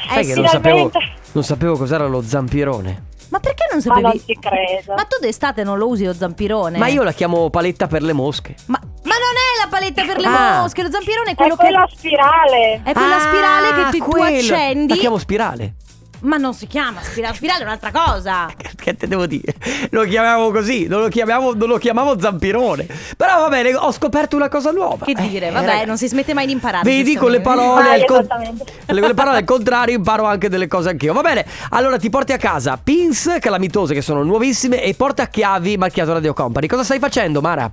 [0.08, 0.90] Sai Eh, che non sapevo,
[1.32, 3.10] non sapevo cos'era lo zampirone.
[3.30, 4.02] Ma perché non Ma sapevi?
[4.02, 4.94] non ci credo.
[4.94, 6.76] Ma tu d'estate non lo usi lo zampirone?
[6.76, 8.54] Ma io la chiamo paletta per le mosche.
[8.66, 10.60] Ma, ma non è la paletta per le Ah.
[10.60, 11.96] mosche, lo zampirone è È quello quella che.
[11.96, 12.80] spirale.
[12.84, 14.36] È quella spirale che ti, tu Ah, quello.
[14.54, 14.88] accendi.
[14.94, 15.74] La chiamo spirale.
[16.22, 18.48] Ma non si chiama spirale, spirale è un'altra cosa.
[18.82, 19.54] Che te devo dire?
[19.90, 22.86] Lo chiamiamo così, non lo chiamiamo, non lo chiamavo zampirone.
[23.16, 25.04] Però va bene, ho scoperto una cosa nuova.
[25.04, 25.84] Che dire, Eh, vabbè, raga.
[25.84, 26.84] non si smette mai di imparare.
[26.88, 28.64] Vedi, con le parole, Ah, al con- esattamente.
[28.86, 31.12] le- con le parole al contrario imparo anche delle cose anch'io.
[31.12, 36.12] Va bene, allora ti porti a casa pins calamitose che sono nuovissime e portachiavi marchiato
[36.12, 36.66] Radio Company.
[36.66, 37.70] Cosa stai facendo, Mara?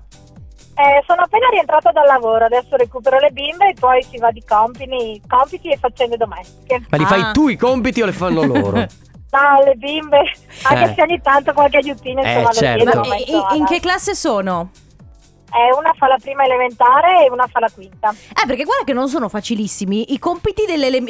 [0.79, 4.41] Eh, sono appena rientrata dal lavoro, adesso recupero le bimbe e poi si va di
[4.47, 6.85] compiti, compiti e faccende domestiche.
[6.89, 7.07] Ma li Ah.
[7.07, 8.85] fai tu i compiti o le fanno loro?
[9.31, 10.21] No, le bimbe,
[10.63, 10.93] anche Eh.
[10.95, 12.83] se ogni tanto qualche aiutino Eh, insomma lo certo.
[12.83, 14.69] chiedono, Ma ma in, insomma, in che classe sono?
[15.51, 18.09] Eh, una fa la prima elementare e una fa la quinta.
[18.09, 20.13] Eh, perché guarda che non sono facilissimi.
[20.13, 20.63] I compiti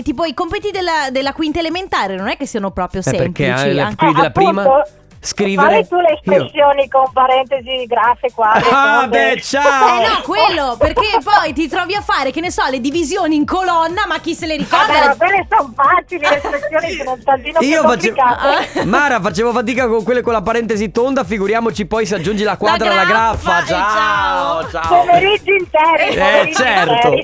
[0.03, 3.31] tipo i compiti della, della quinta elementare non è che siano proprio Eh, semplici.
[3.49, 4.89] perché, eh, anche- quelli della prima appunto,
[5.21, 6.15] scrivere Fai tu le io.
[6.15, 8.69] espressioni con parentesi, grafe, quadri.
[8.71, 10.01] Ah, beh, ciao!
[10.01, 13.45] Eh no, quello, perché poi ti trovi a fare, che ne so, le divisioni in
[13.45, 14.85] colonna, ma chi se le ricorda?
[14.87, 18.85] Vabbè, ma Le- quelle sono facili, le espressioni sono un tantino Io più facevo complicate.
[18.85, 22.91] Mara facevo fatica con quelle con la parentesi tonda Figuriamoci poi se aggiungi la quadra
[22.91, 27.23] alla graffa, graffa e Ciao ciao Pomeriggi interi, Eh pomeriggi certo interi.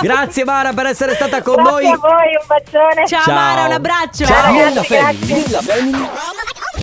[0.00, 3.06] Grazie Mara per essere stata con Grazie noi a voi, un bacione.
[3.06, 3.34] Ciao, Ciao.
[3.34, 4.24] Mara, un abbraccio.
[4.24, 4.52] Ciao.
[4.52, 5.60] Nella Ragazzi, grazie.
[5.62, 6.08] Family.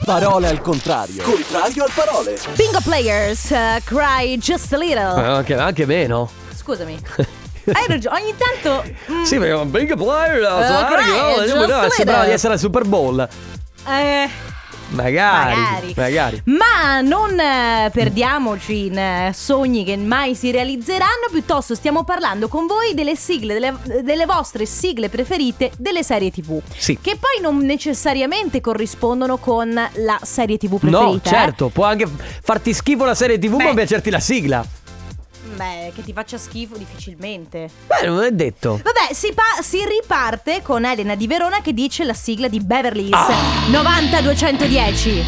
[0.06, 1.24] Parole al contrario.
[1.24, 2.40] Contrario al parole.
[2.56, 5.20] Bingo Players, uh, Cry Just a Little.
[5.20, 6.96] Eh, anche, anche meno Scusami.
[7.74, 8.84] Hai ragione, ogni tanto.
[9.12, 12.84] mm, Sì perché un big player Eh, ok, just a Sembrava di essere al Super
[12.86, 13.28] Bowl
[13.88, 14.30] eh,
[14.90, 15.94] Magari Magari.
[15.96, 22.48] Magari Ma non eh, perdiamoci in eh, sogni che mai si realizzeranno, piuttosto stiamo parlando
[22.48, 26.62] con voi delle sigle, delle, delle vostre sigle preferite delle serie TV.
[26.76, 26.98] Sì.
[27.02, 31.30] Che poi non necessariamente corrispondono con la serie TV No preferita.
[31.30, 31.34] eh.
[31.34, 32.08] certo Può anche
[32.42, 33.64] farti schifo la serie tv Beh.
[33.66, 34.66] Ma piacerti la sigla
[35.56, 37.70] Beh, che ti faccia schifo difficilmente.
[37.88, 42.04] Beh non è detto Vabbè, si, pa- si riparte con Elena di Verona che dice
[42.04, 43.68] la sigla di Beverly Hills Ah.
[43.70, 45.24] 90210.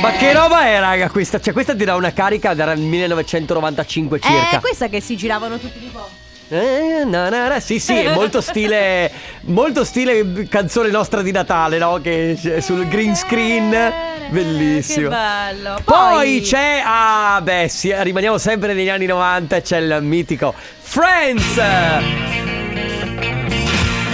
[0.00, 1.40] Ma che roba è raga questa?
[1.40, 5.78] Cioè questa ti dà una carica dal 1995 circa È questa che si giravano tutti
[5.78, 6.08] di po'.
[6.48, 7.60] Eh, na, na, na.
[7.60, 9.10] Sì, sì, è molto stile.
[9.42, 12.00] Molto stile canzone nostra di Natale, no?
[12.00, 13.92] Che c'è sul green screen.
[14.30, 15.08] Bellissimo.
[15.08, 15.78] Che bello.
[15.84, 16.82] Poi c'è.
[16.84, 19.60] Ah, beh, sì, rimaniamo sempre negli anni 90.
[19.60, 21.54] C'è il mitico Friends.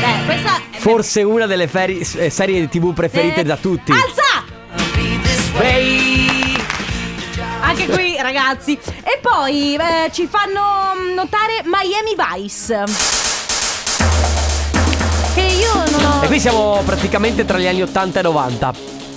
[0.01, 3.93] Beh, questa è Forse una delle feri- eh, serie TV preferite Eh, da tutti.
[3.93, 4.43] Alza!
[5.61, 6.12] Ehi!
[7.73, 8.79] Anche qui, ragazzi.
[9.03, 12.85] E poi eh, ci fanno mm, notare Miami Vice.
[15.35, 16.23] Che io non ho.
[16.23, 18.75] E qui siamo praticamente tra gli anni 80 e 90.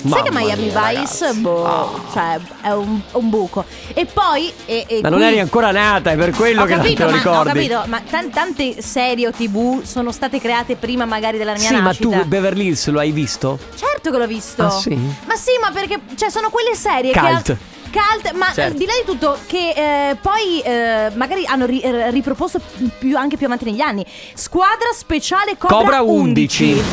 [0.08, 3.66] Sai che Miami mia, Vice, boh, cioè, è un, un buco.
[3.94, 4.54] E poi.
[4.66, 6.94] E, e Ma non qui- eri ancora nata, è per quello Ho che non te
[6.94, 7.68] capito, lo ma, ho ricordi.
[7.68, 11.74] capito, ma tan- tante serie o tv sono state create prima magari della mia Sì,
[11.74, 12.20] ma nascita.
[12.20, 13.58] tu Beverly Hills lo hai visto?
[13.76, 14.64] Certo che l'ho visto.
[14.64, 14.94] Ah, sì?
[14.94, 17.42] Ma sì, ma perché cioè, sono quelle serie Cult.
[17.44, 17.58] che.
[17.96, 18.62] Cult, ma Certo.
[18.62, 19.70] al di là di tutto, che
[20.10, 22.60] eh, poi eh, magari hanno ri- eh, riproposto
[23.00, 24.06] più, anche più avanti negli anni.
[24.34, 26.64] Squadra speciale Cobra, Cobra 11.
[26.64, 26.84] 11.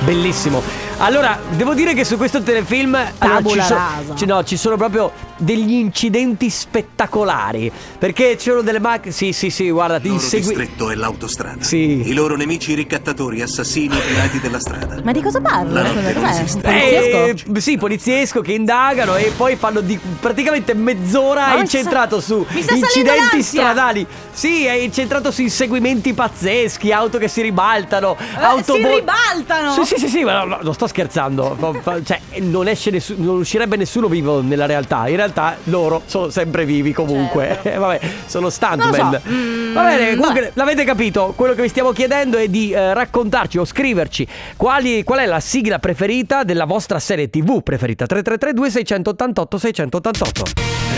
[0.00, 0.87] Bellissimo.
[1.00, 5.12] Allora, devo dire che su questo telefilm allora, ci, so- ci- no, ci sono proprio
[5.36, 7.70] degli incidenti spettacolari.
[7.96, 9.12] Perché ci sono delle macchine.
[9.14, 10.48] Sì, sì, sì, guarda, ti Il insegui.
[10.48, 11.62] distretto è l'autostrada.
[11.62, 12.02] Sì.
[12.08, 15.00] I loro nemici ricattatori, assassini, pirati della strada.
[15.04, 15.84] Ma di cosa parla?
[16.30, 16.60] Esiste.
[16.60, 17.52] poliziesco?
[17.54, 22.44] Eh, sì, poliziesco che indagano e poi fanno di praticamente mezz'ora Ma mi incentrato su
[22.50, 24.04] incidenti stradali.
[24.32, 29.72] Sì, è incentrato su inseguimenti pazzeschi, auto che si ribaltano, auto si ribaltano?
[29.72, 31.56] Sì, sì, sì, sì, ma no, non sto scherzando.
[32.04, 35.06] Cioè, non esce nessu- non uscirebbe nessuno vivo nella realtà.
[35.08, 37.60] In realtà loro sono sempre vivi comunque.
[37.68, 39.20] Eh, vabbè, sono stuntman.
[39.22, 39.28] So.
[39.30, 40.52] Mm, Va bene, comunque vabbè.
[40.54, 41.32] l'avete capito.
[41.36, 45.40] Quello che vi stiamo chiedendo è di eh, raccontarci o scriverci quali- qual è la
[45.40, 48.06] sigla preferita della vostra serie TV preferita.
[48.06, 50.42] 3332 688 688.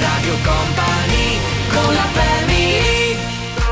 [0.01, 1.39] Radio Company
[1.73, 2.90] con la family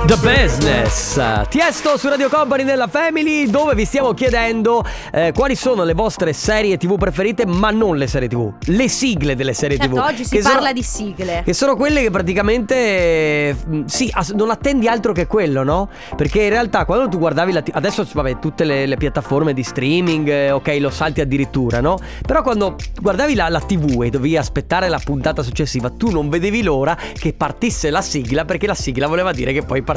[0.06, 4.82] The Business Tiesto su Radio Company nella Family dove vi stiamo chiedendo
[5.12, 9.34] eh, quali sono le vostre serie tv preferite ma non le serie tv le sigle
[9.36, 11.42] delle serie Certo, tv oggi si che parla sono, di sigle.
[11.44, 15.90] che sono quelle che praticamente mh, sì non attendi altro che quello no?
[16.16, 19.62] perché in realtà quando tu guardavi la t- adesso vabbè tutte le, le piattaforme di
[19.62, 21.98] streaming eh, ok lo salti addirittura no?
[22.26, 26.62] però quando guardavi la, la tv e dovevi aspettare la puntata successiva tu non vedevi
[26.62, 29.96] l'ora che partisse la sigla perché la sigla voleva dire che poi partiva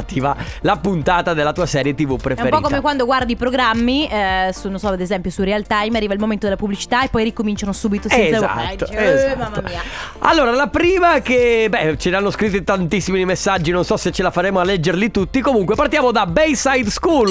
[0.60, 4.08] la puntata della tua serie tv È un preferita po' come quando guardi i programmi,
[4.08, 7.08] eh, su, non so, ad esempio su Real Time, arriva il momento della pubblicità e
[7.08, 9.38] poi ricominciano subito senza Esatto, Eh, eh, esatto.
[9.38, 9.82] mamma mia.
[10.20, 14.22] Allora, la prima che, beh, ce ne hanno scritti tantissimi messaggi, non so se ce
[14.22, 15.40] la faremo a leggerli tutti.
[15.40, 17.30] Comunque, partiamo da Bayside School.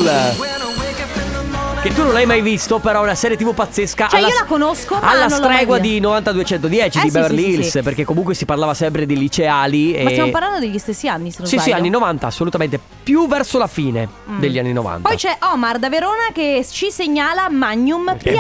[1.82, 4.08] Che tu non l'hai mai visto, però è una serie TV pazzesca.
[4.08, 5.78] Cioè, alla, io la conosco, ma alla non vista.
[5.80, 7.82] di 90210 Eh, di sì, Beverly sì, sì, Hills, sì.
[7.82, 9.94] perché comunque si parlava sempre di liceali.
[10.04, 10.12] Ma e...
[10.12, 11.78] stiamo parlando degli stessi anni, se non Sì, sì, sbaglio.
[11.80, 12.80] anni 90, assolutamente.
[13.02, 14.40] Più verso la fine Mm.
[14.40, 15.08] degli anni 90.
[15.08, 18.30] Poi c'è Omar da Verona che ci segnala Magnum PI.
[18.30, 18.38] Che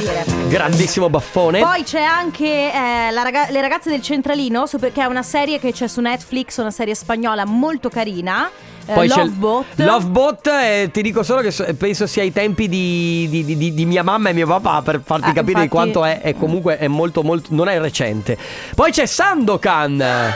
[0.00, 0.24] dire.
[0.48, 1.60] Grandissimo baffone.
[1.60, 5.86] Poi c'è anche eh, raga- Le ragazze del centralino, che è una serie che c'è
[5.86, 8.50] su Netflix, una serie spagnola molto carina.
[8.88, 9.64] Eh, Poi Lovebot.
[9.76, 13.84] Lovebot, eh, ti dico solo che so- penso sia ai tempi di, di- di- di-
[13.86, 16.78] mia mamma e mio papà per farti Ah, capire di infatti- quanto è, è comunque
[16.78, 18.36] è molto molto non è recente.
[18.74, 20.00] Poi c'è Sandokan.
[20.00, 20.34] Eh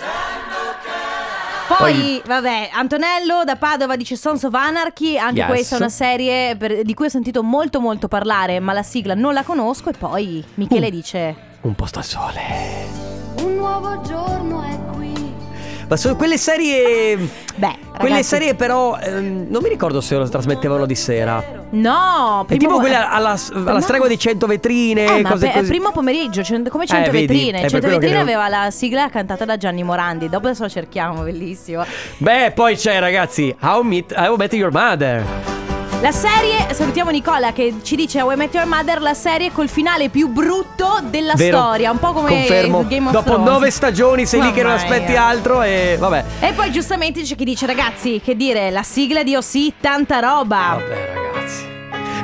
[1.69, 5.49] Poi, Poi- vabbè, Antonello da Padova dice Sons of Anarchy, anche Yes.
[5.49, 9.15] questa è una serie per- di cui ho sentito molto molto parlare, ma la sigla
[9.15, 12.41] non la conosco e poi Michele dice Un posto al sole.
[13.43, 14.96] Un nuovo giorno è qui.
[15.89, 20.29] Ma sono quelle serie Beh, quelle ragazzi- serie però ehm, non mi ricordo se lo
[20.29, 21.43] trasmettevano di sera.
[21.71, 25.67] No, È tipo quelle alla, alla stregua di 100 vetrine, Eh, ma cose pe- così.
[25.69, 27.59] primo pomeriggio, cento- come 100 Eh, vetrine.
[27.59, 30.29] È per 100 quello che vetrine aveva la sigla cantata da Gianni Morandi.
[30.29, 31.85] Dopo adesso la cerchiamo, bellissimo.
[32.19, 35.56] Beh, poi c'è ragazzi, How, Meet, How Met Your Mother.
[36.03, 39.69] La serie, salutiamo Nicola che ci dice How I Met Your Mother, la serie col
[39.69, 41.57] finale più brutto della Vero.
[41.57, 42.85] storia, un po' come Confermo.
[42.87, 43.49] Game of Dopo Thrones.
[43.51, 45.25] nove stagioni sei lì che non Mamma aspetti mia.
[45.25, 46.25] altro e vabbè.
[46.41, 50.77] E poi giustamente c'è chi dice ragazzi, che dire, la sigla di Osì, tanta roba.
[50.79, 51.65] Vabbè, ragazzi.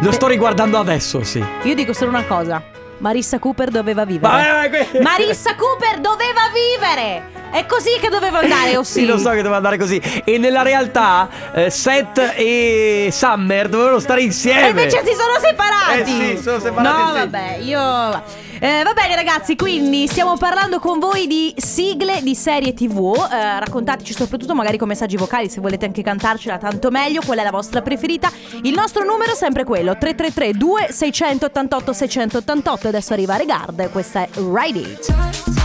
[0.02, 1.42] Lo sto riguardando adesso, sì.
[1.62, 2.62] Io dico solo una cosa.
[3.02, 4.32] Marissa Cooper doveva vivere.
[4.32, 7.40] Ma- que- Marissa Cooper doveva vivere!
[7.50, 9.00] È così che doveva andare, Osì.
[9.02, 10.00] Sì, lo so che doveva andare così.
[10.24, 14.66] E nella realtà, eh, Seth e Summer dovevano stare insieme.
[14.66, 16.00] E invece si sono separati.
[16.00, 17.18] Eh sì, sono separati, No, sì.
[17.18, 18.22] vabbè, io.
[18.64, 19.56] Eh, va bene, ragazzi.
[19.56, 23.12] Quindi stiamo parlando con voi di sigle di serie TV.
[23.12, 27.22] Eh, raccontateci soprattutto, magari con messaggi vocali, se volete anche cantarcela, tanto meglio.
[27.26, 28.30] Qual è la vostra preferita?
[28.62, 32.86] Il nostro numero è sempre quello: 333-2688-688.
[32.86, 33.90] Adesso arriva Regard.
[33.90, 35.12] Questa è Ride It.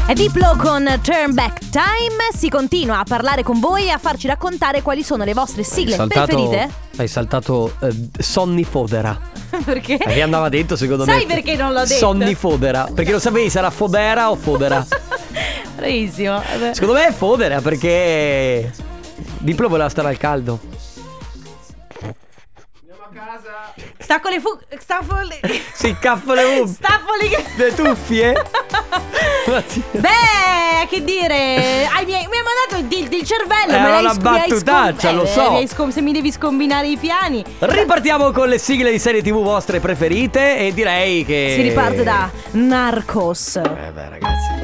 [0.07, 2.31] È Diplo con Turn Back Time.
[2.35, 6.03] Si continua a parlare con voi e a farci raccontare quali sono le vostre sigle
[6.07, 6.67] preferite.
[6.95, 9.36] Hai saltato eh, Sonny Fodera.
[9.65, 9.97] Perché?
[9.97, 11.11] Perché andava detto secondo me.
[11.11, 11.95] Sai perché non l'ho detto?
[11.95, 12.89] Sonny Fodera.
[12.93, 14.85] Perché lo sapevi sarà Fodera o Fodera?
[15.75, 16.41] Bravissimo.
[16.71, 18.71] Secondo me è Fodera perché
[19.39, 20.59] Diplo voleva stare al caldo.
[24.07, 24.47] Sta con le fu.
[24.79, 25.37] Sta con le.
[25.73, 26.65] Si caffo le um.
[26.65, 27.73] Sta con le.
[27.75, 28.41] Tuffie?
[29.67, 29.83] Sì.
[29.99, 31.85] Beh, che dire.
[31.93, 33.73] Ai miei- mi ha mandato il, il cervello.
[33.73, 35.51] Era me l'hai una sc- hai battutaccia, lo so.
[35.51, 37.43] mi hai scom- se mi devi scombinare i piani.
[37.59, 42.29] Ripartiamo con le sigle di serie TV vostre preferite e direi che Si riparte da
[42.51, 43.57] Narcos.
[43.57, 44.55] Eh beh, ragazzi.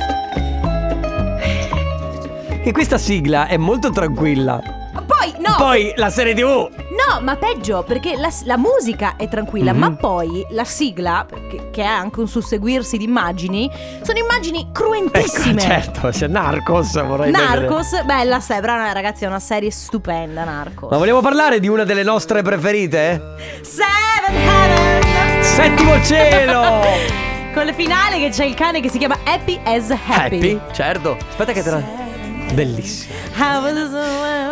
[2.63, 4.82] Che questa sigla è molto tranquilla.
[5.05, 5.55] Poi, no.
[5.57, 6.45] Poi la serie TV.
[6.45, 9.79] No, ma peggio perché la, la musica è tranquilla, Mhm.
[9.79, 13.69] ma poi la sigla, che, che ha anche un susseguirsi di immagini,
[14.03, 15.61] sono immagini cruentissime.
[15.63, 17.59] Ecco, certo, c'è Narcos vorrei vedere.
[17.61, 20.89] Narcos, bella, se- brava, ragazzi, è una serie stupenda, Narcos.
[20.91, 23.35] Ma vogliamo parlare di una delle nostre preferite?
[23.61, 25.43] Seven Heaven!
[25.43, 26.61] Settimo cielo!
[27.53, 30.37] Con il finale che c'è il cane che si chiama Happy as Happy.
[30.37, 30.59] Happy?
[30.71, 31.17] Certo.
[31.29, 32.02] Aspetta che te la...
[32.53, 33.13] Bellissima.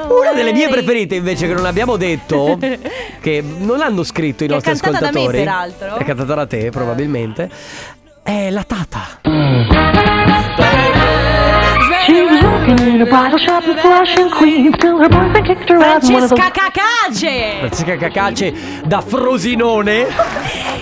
[0.09, 2.57] Una delle mie preferite invece che non abbiamo detto
[3.21, 5.95] Che non hanno scritto i Che è nostri cantata da me, ascoltatori peraltro.
[5.95, 7.49] È cantata da te probabilmente
[8.23, 9.19] È la Tata
[15.65, 17.57] Francesca Cacace!
[17.59, 18.53] Francesca Cacace
[18.85, 20.07] da Frosinone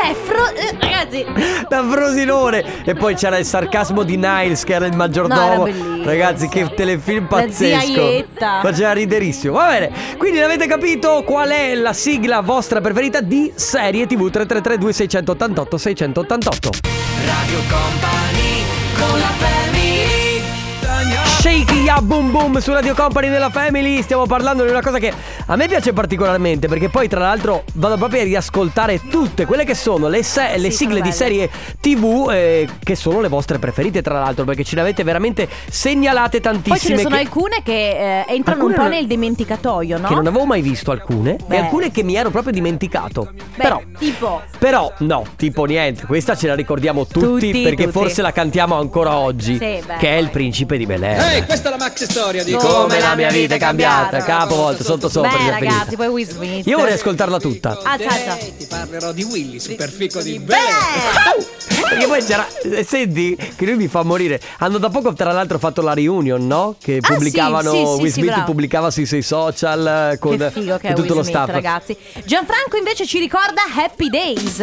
[0.00, 1.24] Cioè, fro- eh, ragazzi,
[1.68, 2.84] da Frosinone.
[2.84, 5.40] E poi c'era il sarcasmo di Niles che era il No, maggiordomo.
[5.40, 6.04] era bellissimo.
[6.04, 8.00] Ragazzi, che telefilm La zia pazzesco.
[8.00, 8.60] Ietta.
[8.62, 9.54] Faceva riderissimo.
[9.54, 9.90] Va bene.
[10.16, 16.70] Quindi avete capito qual è la sigla vostra preferita di serie TV 333 2688 688.
[17.26, 18.62] Radio Company
[18.96, 19.32] con la
[21.48, 25.10] Shake ya boom boom su Radio Company della Family Stiamo parlando di una cosa che
[25.46, 29.74] a me piace particolarmente Perché poi tra l'altro vado proprio a riascoltare tutte quelle che
[29.74, 31.48] sono le, se- le Sì, sigle di serie
[31.80, 36.40] TV eh, Che sono le vostre preferite tra l'altro Perché ce ne avete veramente segnalate
[36.42, 39.98] poi ce tantissime ne sono che, alcune che eh, entrano Alcune un po' nel dimenticatoio,
[39.98, 40.08] no?
[40.08, 41.56] che non avevo mai visto alcune Beh.
[41.56, 46.34] E alcune che mi ero proprio dimenticato Beh, Però tipo però no, tipo niente, questa
[46.34, 47.98] ce la ricordiamo tutti, Tutti, perché tutti.
[47.98, 51.37] forse la cantiamo ancora oggi, Sì, beh, che è il principe di Bel Air.
[51.38, 55.08] Ehi, questa è la maxi storia di Come la mia vita è cambiata, capovolto, sotto
[55.08, 55.30] sopra.
[55.36, 56.66] Beh, ragazzi, poi Will Smith.
[56.66, 57.78] Io vorrei ascoltarla tutta.
[57.82, 58.36] Ah, ciao, ciao.
[58.56, 60.54] Ti parlerò di Willy, superfico di Beh!
[61.88, 62.46] Perché poi c'era.
[62.64, 64.40] eh, Senti, che lui mi fa morire.
[64.58, 66.74] Hanno da poco, tra l'altro, fatto la reunion, no?
[66.82, 67.70] Che Ah, sì, pubblicavano.
[67.70, 68.44] sì, sì, Will sì, Smith bravo.
[68.44, 71.36] pubblicava sui suoi social eh, con, che figo che con è tutto Will lo Smith,
[71.36, 71.50] staff.
[71.50, 71.96] ragazzi.
[72.24, 74.56] Gianfranco invece ci ricorda Happy Days.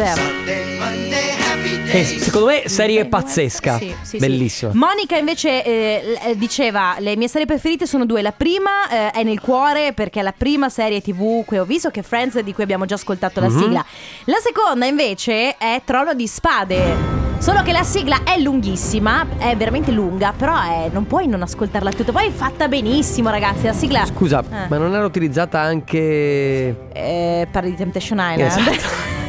[1.90, 3.78] Che secondo me serie pazzesca.
[3.78, 4.16] Sì, sì, sì.
[4.18, 4.70] Bellissima.
[4.74, 8.22] Monica invece eh, eh, diceva le mie serie preferite sono due.
[8.22, 11.90] La prima eh, è nel cuore perché è la prima serie tv che ho visto
[11.90, 13.58] che è Friends di cui abbiamo già ascoltato la Mhm.
[13.60, 13.84] sigla.
[14.24, 17.24] La seconda invece è Trono di Spade.
[17.38, 21.90] Solo che la sigla è lunghissima, è veramente lunga, però è- non puoi non ascoltarla
[21.92, 22.10] tutta.
[22.10, 23.64] Poi è fatta benissimo, ragazzi.
[23.66, 24.06] La sigla.
[24.06, 24.66] Scusa, Eh.
[24.68, 26.88] ma non era utilizzata anche.
[26.94, 28.40] Eh, parli di Temptation Island.
[28.40, 29.25] Esatto.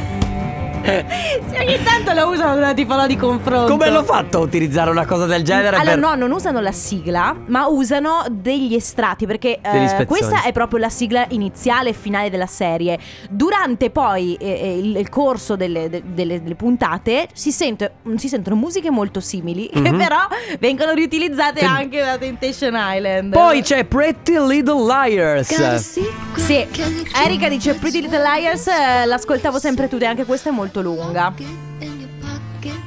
[0.88, 3.70] Sì, ogni tanto la usano una tipo di confronto.
[3.70, 5.76] Come l'ho fatto a utilizzare una cosa del genere?
[5.76, 9.26] Allora, per- no, non usano la sigla, ma usano degli estratti.
[9.26, 12.98] Perché eh, questa è proprio la sigla iniziale e finale della serie.
[13.30, 18.28] Durante poi eh, eh, il, il corso delle, de- delle- delle puntate si, sente- si
[18.28, 19.96] sentono musiche molto simili, che Mhm.
[19.98, 20.26] però
[20.58, 23.32] vengono riutilizzate Che- anche da Temptation Island.
[23.32, 25.76] Poi c'è Pretty Little Liars.
[26.36, 26.66] Sì,
[27.24, 31.32] Erika dice Pretty Little Liars, eh, l'ascoltavo sempre tutte, anche questa è molto lunga.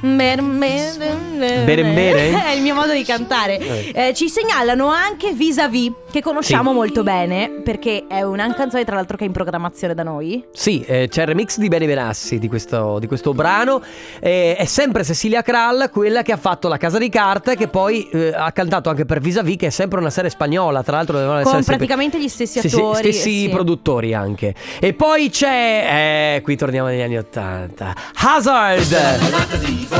[0.02, 2.30] Mer- mer- mer- Bere bere?
[2.46, 3.58] È il mio modo di cantare.
[3.58, 3.92] Eh.
[4.08, 6.76] Eh, ci segnalano anche Vis-a-Vis, che conosciamo Sì.
[6.76, 10.44] molto bene, perché è una canzone tra l'altro che è in programmazione da noi.
[10.52, 13.80] Sì, eh, c'è il remix di Beni Benassi di questo, di questo brano.
[14.20, 18.08] Eh, è sempre Cecilia Krall, quella che ha fatto La Casa di Carta, che poi
[18.10, 20.82] eh, ha cantato anche per Vis-a-Vis, che è sempre una serie spagnola.
[20.82, 22.96] Tra l'altro, dovevano Con essere sempre- praticamente gli stessi Sì, sì, attori.
[23.12, 23.48] stessi sì.
[23.48, 24.54] produttori anche.
[24.80, 26.34] E poi c'è.
[26.36, 27.94] Eh, qui torniamo negli anni Ottanta.
[28.14, 29.91] Hazard!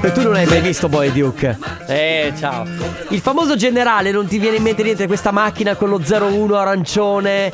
[0.00, 1.58] E tu non hai mai visto Boy Duke?
[1.86, 2.64] Eh, ciao.
[3.08, 7.52] Il famoso generale, non ti viene in mente niente questa macchina con lo 01 arancione?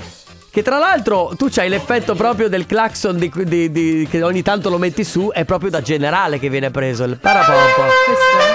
[0.50, 4.70] Che tra l'altro tu c'hai l'effetto proprio del clacson di, di- di- che ogni tanto
[4.70, 7.82] lo metti su, è proprio da generale che viene preso il parapompo.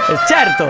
[0.09, 0.67] Eh, certo!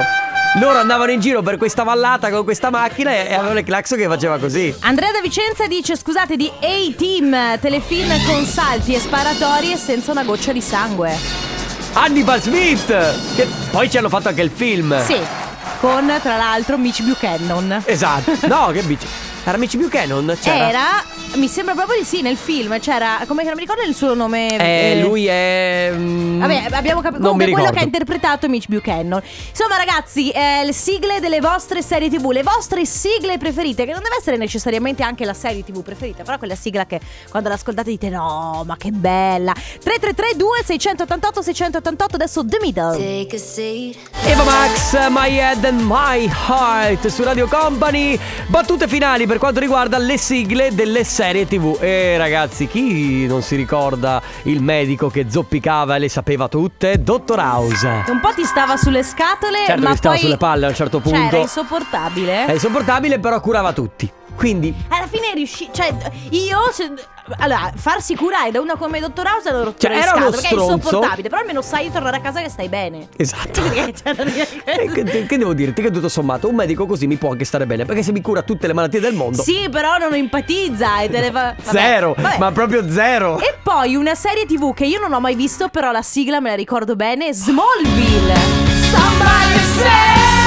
[0.60, 4.08] Loro andavano in giro per questa vallata con questa macchina e, avevano il clacson che
[4.08, 4.74] faceva così.
[4.80, 10.24] Andrea da Vicenza dice scusate di A-Team, telefilm con salti e sparatori e senza una
[10.24, 11.49] goccia di sangue.
[11.94, 12.88] Hannibal Smith!
[13.36, 15.04] Che poi ci hanno fatto anche il film.
[15.04, 15.20] Sì,
[15.80, 17.84] con tra l'altro Mitch Buchanan.
[17.86, 18.48] Esatto.
[18.48, 19.08] No, che bici.
[19.44, 20.38] Era Mitch Buchanan?
[20.42, 20.70] C'era.
[20.70, 21.04] Era,
[21.36, 24.14] mi sembra proprio di sì, nel film c'era, come che non mi ricordo il suo
[24.14, 24.58] nome.
[24.58, 25.92] Eh, eh, lui è.
[25.94, 27.22] mm, Vabbè, abbiamo capito.
[27.22, 29.22] Comunque quello che ha interpretato Mitch Buchanan.
[29.50, 34.02] Insomma, ragazzi, eh, le sigle delle vostre serie TV, le vostre sigle preferite, che non
[34.04, 37.00] deve essere necessariamente anche la serie TV preferita, però quella sigla che
[37.30, 39.54] quando l'ascoltate dite no, ma che bella.
[39.54, 42.98] 3332 688 688 adesso The Middle.
[44.26, 48.18] Eva Max, My Head and My Heart su Radio Company.
[48.48, 51.78] Battute finali per quanto riguarda le sigle delle serie TV.
[51.80, 57.04] E ragazzi, chi non si ricorda il medico che zoppicava e le sapeva tutte?
[57.04, 58.06] Dottor House.
[58.08, 60.74] Un po' ti stava sulle scatole, Certo ma che stava poi sulle palle a un
[60.76, 61.38] certo Cioè, era punto.
[61.42, 62.46] insopportabile.
[62.48, 64.12] È insopportabile, però curava tutti.
[64.36, 65.70] Quindi Alla fine riuscì.
[65.72, 65.94] Cioè,
[66.32, 66.58] io.
[66.72, 66.92] se-
[67.38, 70.46] allora, farsi curare da una come Dottor House è una rottura Cioè, di scatole, perché
[70.48, 70.74] è stronzo.
[70.76, 71.30] insopportabile.
[71.30, 73.08] Però almeno sai tornare a casa che stai bene.
[73.16, 73.62] Esatto.
[73.70, 75.82] Cioè, non è- Eh, che, che devo dirti?
[75.82, 78.42] Che tutto sommato un medico così mi può anche stare bene perché se mi cura
[78.44, 81.56] tutte le malattie del mondo Sì, però non empatizza e te le fa.
[81.64, 81.78] vabbè.
[81.78, 82.38] Zero, Vabbè.
[82.38, 85.92] ma proprio zero E poi una serie TV che io non ho mai visto, però
[85.92, 88.34] la sigla me la ricordo bene: Smallville.
[88.90, 90.39] Somebody say.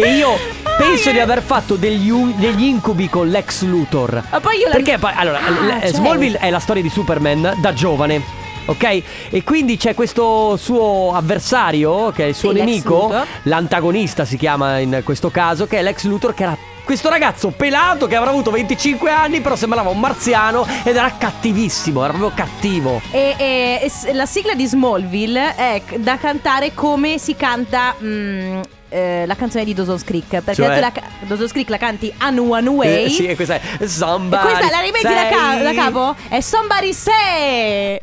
[0.00, 0.38] Che io
[0.78, 4.74] penso di aver fatto degli, u- degli incubi con l'ex Luthor Ma poi io la
[4.76, 5.92] Perché poi, allora, Ah, l- cioè.
[5.92, 9.02] Smallville è la storia di Superman da giovane Ok?
[9.30, 13.26] E quindi c'è questo suo avversario, che è il suo Sì, l'ex nemico, Luthor.
[13.44, 16.56] l'antagonista si chiama in questo caso, che è l'ex Luthor che era
[16.90, 22.02] questo ragazzo pelato che avrà avuto 25 anni, però sembrava un marziano ed era cattivissimo,
[22.02, 23.00] era proprio cattivo.
[23.12, 29.22] E, e- e la sigla di Smallville è da cantare come si canta mm, eh,
[29.24, 30.40] la canzone di Dawson's Creek.
[30.40, 30.80] Perché Cioè?
[30.80, 33.04] la, Dawson's Creek la canti Anu Anu Way.
[33.04, 36.16] Eh, sì, e questa è E Somebody questa la rimetti da, ca- da capo?
[36.28, 38.00] È Somebody Say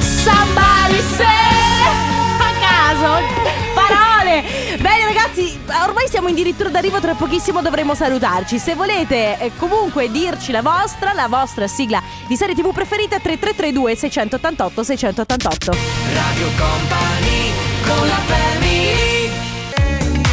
[0.00, 1.31] Somebody Say
[6.02, 11.12] Ormai siamo addirittura d'arrivo Tra pochissimo dovremo salutarci Se volete eh, comunque dirci la vostra
[11.12, 15.72] La vostra sigla di serie tv preferita 3332 688 688
[16.12, 17.52] Radio Company
[17.86, 19.30] con la family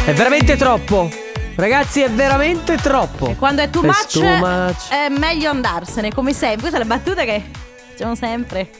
[0.06, 1.08] È veramente troppo.
[1.54, 3.34] Ragazzi, è veramente troppo.
[3.38, 4.88] Quando è too much, too much.
[4.88, 7.44] È meglio andarsene Come sempre Questa è la battuta che
[7.90, 8.70] Facciamo sempre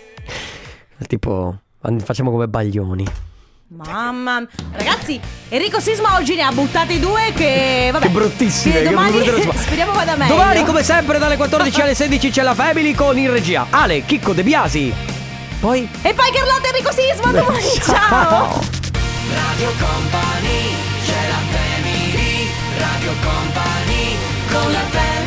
[1.07, 1.57] Tipo,
[2.03, 3.30] facciamo come baglioni.
[3.73, 8.89] Mamma Ragazzi Enrico Sisma oggi ne ha buttati due che vabbè Che bruttissime, che che
[8.91, 10.35] domani brutte- Speriamo vada meglio.
[10.35, 14.33] Domani, come sempre, dalle 14 alle 16 c'è la Family con in regia Ale, Chicco
[14.33, 14.93] De Biasi.
[15.61, 15.89] Poi.
[16.03, 17.63] E poi Carlotta Enrico Sisma domani.
[17.81, 18.61] Ciao.
[19.31, 22.49] Radio Company c'è la family.
[22.77, 24.17] Radio Company
[24.51, 25.20] con la family